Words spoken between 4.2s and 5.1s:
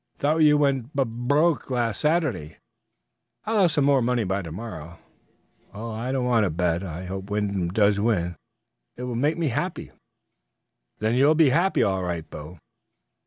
by to morrow."